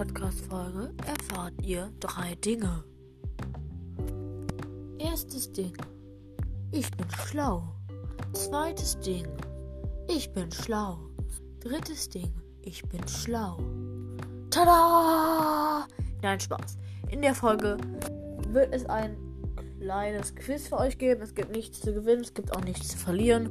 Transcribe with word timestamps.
Podcast-Folge 0.00 0.94
erfahrt 1.06 1.52
ihr 1.60 1.92
drei 2.00 2.34
Dinge. 2.36 2.84
Erstes 4.98 5.52
Ding. 5.52 5.76
Ich 6.72 6.90
bin 6.92 7.06
schlau. 7.10 7.74
Zweites 8.32 8.98
Ding. 9.00 9.26
Ich 10.08 10.32
bin 10.32 10.50
schlau. 10.52 11.00
Drittes 11.60 12.08
Ding. 12.08 12.32
Ich 12.62 12.82
bin 12.88 13.06
schlau. 13.06 13.58
Tada! 14.48 15.86
Nein, 16.22 16.40
Spaß. 16.40 16.78
In 17.10 17.20
der 17.20 17.34
Folge 17.34 17.76
wird 18.48 18.72
es 18.72 18.86
ein 18.86 19.18
kleines 19.82 20.34
Quiz 20.34 20.68
für 20.68 20.78
euch 20.78 20.96
geben. 20.96 21.20
Es 21.20 21.34
gibt 21.34 21.52
nichts 21.54 21.78
zu 21.78 21.92
gewinnen, 21.92 22.22
es 22.22 22.32
gibt 22.32 22.56
auch 22.56 22.64
nichts 22.64 22.88
zu 22.88 22.96
verlieren. 22.96 23.50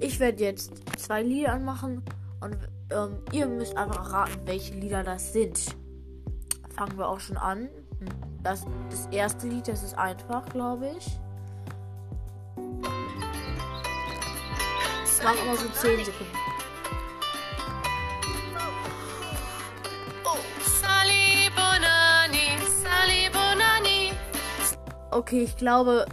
Ich 0.00 0.20
werde 0.20 0.44
jetzt 0.44 0.70
zwei 0.98 1.22
Lieder 1.22 1.54
anmachen 1.54 2.02
und 2.40 2.56
ähm, 2.90 3.22
ihr 3.32 3.46
müsst 3.46 3.76
einfach 3.76 4.06
erraten, 4.06 4.40
welche 4.44 4.74
Lieder 4.74 5.02
das 5.02 5.32
sind. 5.32 5.76
Fangen 6.76 6.96
wir 6.96 7.08
auch 7.08 7.20
schon 7.20 7.36
an. 7.36 7.68
Hm, 7.98 8.08
das, 8.42 8.64
das 8.90 9.06
erste 9.10 9.48
Lied, 9.48 9.68
das 9.68 9.82
ist 9.82 9.98
einfach, 9.98 10.44
glaube 10.50 10.90
ich. 10.96 11.06
Es 15.04 15.24
waren 15.24 15.36
immer 15.38 15.56
so 15.56 15.68
10 15.68 16.04
Sekunden. 16.04 16.48
Okay, 25.10 25.42
ich 25.42 25.56
glaube, 25.56 26.06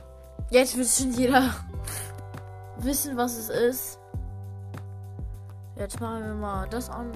jetzt 0.50 0.76
wird 0.76 0.88
schon 0.88 1.12
jeder 1.14 1.54
wissen, 2.80 3.16
was 3.16 3.38
es 3.38 3.50
ist. 3.50 4.00
Jetzt 5.78 6.00
machen 6.00 6.24
wir 6.24 6.34
mal 6.34 6.68
das 6.70 6.90
an. 6.90 7.12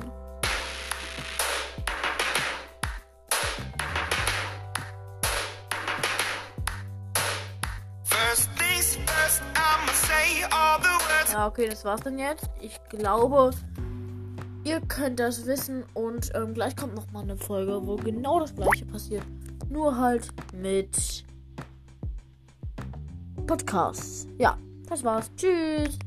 Ja, 11.31 11.47
okay, 11.47 11.69
das 11.69 11.85
war's 11.85 12.01
dann 12.01 12.19
jetzt. 12.19 12.49
Ich 12.59 12.77
glaube, 12.89 13.51
ihr 14.65 14.81
könnt 14.81 15.21
das 15.21 15.45
wissen 15.45 15.85
und 15.93 16.29
ähm, 16.35 16.53
gleich 16.53 16.75
kommt 16.75 16.95
noch 16.95 17.09
mal 17.11 17.21
eine 17.23 17.37
Folge, 17.37 17.79
wo 17.87 17.95
genau 17.95 18.41
das 18.41 18.53
gleiche 18.53 18.85
passiert. 18.85 19.23
Nur 19.69 19.95
halt 19.95 20.27
mit 20.53 21.23
Podcasts. 23.47 24.27
Ja, 24.37 24.57
das 24.89 25.01
war's. 25.03 25.31
Tschüss. 25.37 25.97